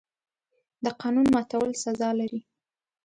[0.83, 2.39] د قانون ماتول سزا لري.